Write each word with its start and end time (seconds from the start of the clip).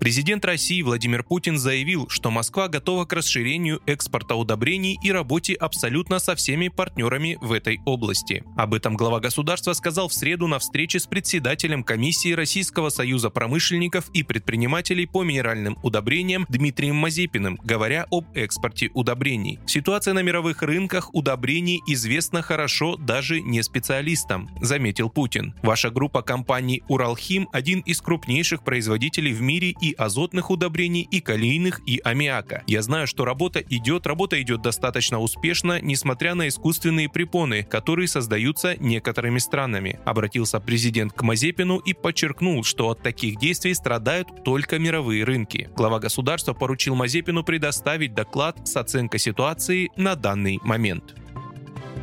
Президент 0.00 0.44
России 0.44 0.80
Владимир 0.82 1.24
Путин 1.24 1.58
заявил, 1.58 2.08
что 2.08 2.30
Москва 2.30 2.68
готова 2.68 3.04
к 3.04 3.12
расширению 3.12 3.82
экспорта 3.84 4.36
удобрений 4.36 4.96
и 5.02 5.10
работе 5.10 5.54
абсолютно 5.54 6.20
со 6.20 6.36
всеми 6.36 6.68
партнерами 6.68 7.36
в 7.40 7.52
этой 7.52 7.80
области. 7.84 8.44
Об 8.56 8.74
этом 8.74 8.96
глава 8.96 9.18
государства 9.18 9.72
сказал 9.72 10.08
в 10.08 10.14
среду 10.14 10.46
на 10.46 10.60
встрече 10.60 11.00
с 11.00 11.06
председателем 11.06 11.82
комиссии 11.82 12.32
Российского 12.32 12.90
союза 12.90 13.28
промышленников 13.28 14.08
и 14.10 14.22
предпринимателей 14.22 15.06
по 15.06 15.24
минеральным 15.24 15.76
удобрениям 15.82 16.46
Дмитрием 16.48 16.94
Мазепиным, 16.94 17.58
говоря 17.64 18.06
об 18.12 18.26
экспорте 18.34 18.90
удобрений. 18.94 19.58
Ситуация 19.66 20.14
на 20.14 20.22
мировых 20.22 20.62
рынках 20.62 21.12
удобрений 21.12 21.80
известна 21.88 22.40
хорошо 22.40 22.96
даже 22.96 23.40
не 23.40 23.62
специалистам, 23.62 24.48
заметил 24.60 25.10
Путин. 25.10 25.54
Ваша 25.62 25.90
группа 25.90 26.22
компаний 26.22 26.82
«Уралхим»– 26.86 27.48
один 27.52 27.80
из 27.80 28.00
крупнейших 28.00 28.62
производителей 28.62 29.32
в 29.32 29.42
мире 29.42 29.74
и 29.80 29.87
азотных 29.96 30.50
удобрений, 30.50 31.08
и 31.10 31.20
калийных, 31.20 31.80
и 31.86 32.00
аммиака. 32.02 32.62
Я 32.66 32.82
знаю, 32.82 33.06
что 33.06 33.24
работа 33.24 33.60
идет, 33.60 34.06
работа 34.06 34.40
идет 34.40 34.62
достаточно 34.62 35.20
успешно, 35.20 35.80
несмотря 35.80 36.34
на 36.34 36.48
искусственные 36.48 37.08
препоны, 37.08 37.62
которые 37.62 38.08
создаются 38.08 38.76
некоторыми 38.76 39.38
странами. 39.38 40.00
Обратился 40.04 40.60
президент 40.60 41.12
к 41.12 41.22
Мазепину 41.22 41.78
и 41.78 41.94
подчеркнул, 41.94 42.64
что 42.64 42.90
от 42.90 43.02
таких 43.02 43.38
действий 43.38 43.74
страдают 43.74 44.44
только 44.44 44.78
мировые 44.78 45.24
рынки. 45.24 45.70
Глава 45.76 45.98
государства 45.98 46.52
поручил 46.52 46.94
Мазепину 46.94 47.44
предоставить 47.44 48.14
доклад 48.14 48.66
с 48.66 48.76
оценкой 48.76 49.20
ситуации 49.20 49.90
на 49.96 50.14
данный 50.14 50.58
момент. 50.62 51.17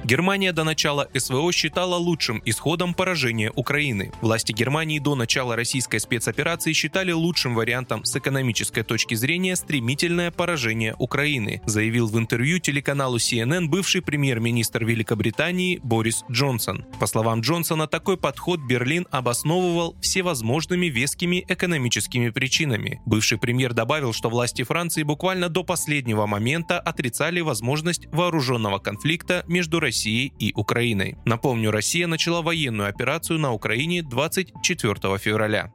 Германия 0.06 0.52
до 0.52 0.64
начала 0.64 1.10
СВО 1.18 1.52
считала 1.52 1.96
лучшим 1.96 2.40
исходом 2.46 2.94
поражения 2.94 3.52
Украины. 3.56 4.12
Власти 4.22 4.52
Германии 4.52 5.00
до 5.00 5.16
начала 5.16 5.56
российской 5.56 5.98
спецоперации 5.98 6.74
считали 6.74 7.12
лучшим 7.12 7.56
вариантом 7.56 8.06
с 8.06 8.16
экономической 8.16 8.84
точки 8.84 9.16
зрения 9.16 9.56
стремительное 9.56 10.30
поражение 10.30 10.96
Украины, 11.00 11.60
заявил 11.66 12.06
в 12.06 12.20
интервью 12.20 12.60
телеканалу 12.60 13.18
CNN 13.18 13.66
бывший 13.66 14.04
премьер-министр 14.04 14.86
Великобритании 14.86 15.80
Борис 15.82 16.24
Джонсон. 16.30 16.86
По 17.00 17.08
словам 17.08 17.42
Джонсона, 17.42 17.88
такой 17.88 18.18
подход 18.18 18.60
Берлин 18.60 19.08
обосновывал 19.10 19.96
всевозможными 20.02 20.86
вескими 20.86 21.44
экономическими 21.48 22.30
причинами. 22.30 23.02
Бывший 23.08 23.40
премьер 23.40 23.74
добавил, 23.74 24.14
что 24.14 24.30
власти 24.30 24.62
Франции 24.62 25.02
буквально 25.02 25.50
до 25.50 25.64
последнего 25.64 26.28
момента 26.28 26.80
отрицали 26.80 27.40
возможность 27.40 28.06
вооруженного 28.12 28.78
конфликта 28.78 29.44
между 29.48 29.80
Россией 29.80 29.95
Россией 29.96 30.34
и 30.40 30.52
Украиной. 30.56 31.16
Напомню, 31.24 31.72
Россия 31.72 32.06
начала 32.06 32.42
военную 32.42 32.90
операцию 32.90 33.40
на 33.40 33.54
Украине 33.54 34.04
24 34.04 35.18
февраля. 35.18 35.72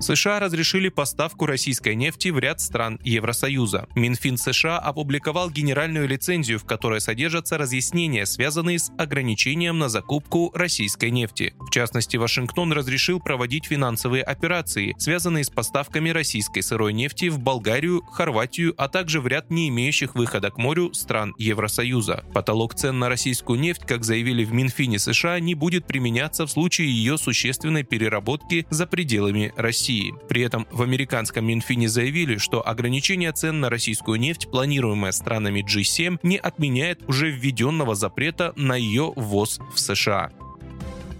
США 0.00 0.40
разрешили 0.40 0.88
поставку 0.88 1.44
российской 1.44 1.94
нефти 1.94 2.28
в 2.28 2.38
ряд 2.38 2.60
стран 2.60 2.98
Евросоюза. 3.04 3.86
Минфин 3.94 4.38
США 4.38 4.78
опубликовал 4.78 5.50
генеральную 5.50 6.08
лицензию, 6.08 6.58
в 6.58 6.64
которой 6.64 7.02
содержатся 7.02 7.58
разъяснения, 7.58 8.24
связанные 8.24 8.78
с 8.78 8.90
ограничением 8.96 9.78
на 9.78 9.90
закупку 9.90 10.50
российской 10.54 11.10
нефти. 11.10 11.52
В 11.58 11.70
частности, 11.70 12.16
Вашингтон 12.16 12.72
разрешил 12.72 13.20
проводить 13.20 13.66
финансовые 13.66 14.22
операции, 14.22 14.94
связанные 14.98 15.44
с 15.44 15.50
поставками 15.50 16.08
российской 16.08 16.62
сырой 16.62 16.94
нефти 16.94 17.28
в 17.28 17.38
Болгарию, 17.38 18.02
Хорватию, 18.10 18.74
а 18.78 18.88
также 18.88 19.20
в 19.20 19.26
ряд 19.26 19.50
не 19.50 19.68
имеющих 19.68 20.14
выхода 20.14 20.50
к 20.50 20.56
морю 20.56 20.94
стран 20.94 21.34
Евросоюза. 21.36 22.24
Потолок 22.32 22.74
цен 22.74 22.98
на 22.98 23.10
российскую 23.10 23.60
нефть, 23.60 23.82
как 23.86 24.04
заявили 24.04 24.44
в 24.44 24.52
Минфине 24.54 24.98
США, 24.98 25.40
не 25.40 25.54
будет 25.54 25.86
применяться 25.86 26.46
в 26.46 26.50
случае 26.50 26.90
ее 26.90 27.18
существенной 27.18 27.82
переработки 27.82 28.66
за 28.70 28.86
пределами 28.86 29.52
России. 29.56 29.89
России. 29.90 30.14
При 30.28 30.42
этом 30.42 30.66
в 30.70 30.82
американском 30.82 31.44
Минфине 31.44 31.88
заявили, 31.88 32.36
что 32.36 32.66
ограничение 32.66 33.32
цен 33.32 33.60
на 33.60 33.68
российскую 33.68 34.20
нефть, 34.20 34.48
планируемое 34.50 35.12
странами 35.12 35.64
G7, 35.64 36.18
не 36.22 36.36
отменяет 36.36 37.00
уже 37.08 37.30
введенного 37.30 37.94
запрета 37.94 38.52
на 38.56 38.76
ее 38.76 39.12
ввоз 39.16 39.58
в 39.74 39.80
США. 39.80 40.30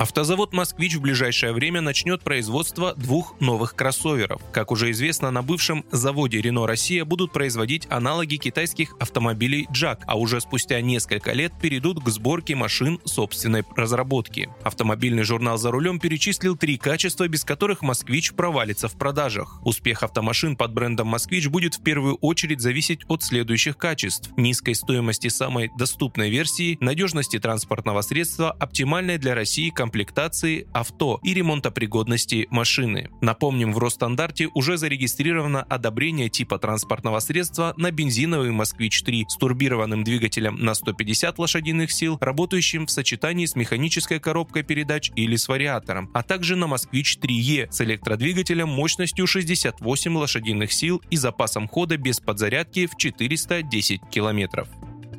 Автозавод 0.01 0.55
«Москвич» 0.55 0.95
в 0.95 1.03
ближайшее 1.03 1.53
время 1.53 1.83
начнет 1.83 2.23
производство 2.23 2.95
двух 2.95 3.39
новых 3.39 3.75
кроссоверов. 3.75 4.41
Как 4.51 4.71
уже 4.71 4.93
известно, 4.93 5.31
на 5.31 5.43
бывшем 5.43 5.85
заводе 5.93 6.41
«Рено 6.41 6.67
Россия» 6.67 7.05
будут 7.05 7.35
производить 7.35 7.87
аналоги 7.91 8.37
китайских 8.37 8.97
автомобилей 8.99 9.69
«Джак», 9.71 10.05
а 10.07 10.19
уже 10.19 10.41
спустя 10.41 10.81
несколько 10.81 11.33
лет 11.33 11.53
перейдут 11.61 12.03
к 12.03 12.09
сборке 12.09 12.55
машин 12.55 12.99
собственной 13.05 13.63
разработки. 13.77 14.49
Автомобильный 14.63 15.23
журнал 15.23 15.59
«За 15.59 15.71
рулем» 15.71 16.01
перечислил 16.01 16.57
три 16.57 16.79
качества, 16.79 17.29
без 17.29 17.45
которых 17.45 17.83
«Москвич» 17.83 18.33
провалится 18.33 18.89
в 18.89 18.95
продажах. 18.95 19.61
Успех 19.67 20.03
автомашин 20.03 20.57
под 20.57 20.73
брендом 20.73 21.09
«Москвич» 21.09 21.49
будет 21.49 21.75
в 21.75 21.83
первую 21.83 22.15
очередь 22.23 22.63
зависеть 22.63 23.01
от 23.09 23.23
следующих 23.23 23.77
качеств– 23.77 24.31
низкой 24.39 24.77
стоимости 24.77 25.29
самой 25.29 25.71
доступной 25.77 26.31
версии, 26.31 26.79
надежности 26.81 27.39
транспортного 27.39 28.01
средства, 28.01 28.51
оптимальной 28.53 29.19
для 29.19 29.35
России 29.35 29.69
комплектации 29.69 29.90
комплектации 29.91 30.69
авто 30.73 31.19
и 31.25 31.35
ремонтопригодности 31.35 32.47
машины. 32.51 33.11
Напомним, 33.21 33.73
в 33.73 33.79
Росстандарте 33.79 34.49
уже 34.55 34.77
зарегистрировано 34.77 35.65
одобрение 35.65 36.29
типа 36.29 36.61
транспортного 36.61 37.19
средства 37.19 37.75
на 37.77 37.91
бензиновый 37.91 38.53
«Москвич-3» 38.53 39.25
с 39.29 39.37
турбированным 39.37 40.05
двигателем 40.05 40.65
на 40.65 40.75
150 40.75 41.41
лошадиных 41.41 41.91
сил, 41.91 42.19
работающим 42.21 42.87
в 42.87 42.93
сочетании 42.93 43.47
с 43.47 43.57
механической 43.57 44.21
коробкой 44.21 44.63
передач 44.63 45.11
или 45.17 45.35
с 45.35 45.49
вариатором, 45.49 46.09
а 46.15 46.23
также 46.23 46.55
на 46.55 46.69
«Москвич-3Е» 46.69 47.67
с 47.73 47.81
электродвигателем 47.81 48.69
мощностью 48.69 49.27
68 49.27 50.17
лошадиных 50.17 50.73
сил 50.73 51.03
и 51.11 51.17
запасом 51.17 51.67
хода 51.67 51.97
без 51.97 52.21
подзарядки 52.21 52.87
в 52.87 52.97
410 52.97 54.03
километров. 54.09 54.69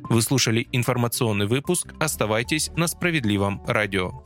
Вы 0.08 0.22
слушали 0.22 0.66
информационный 0.72 1.46
выпуск. 1.46 1.92
Оставайтесь 2.00 2.70
на 2.74 2.86
справедливом 2.86 3.62
радио. 3.66 4.22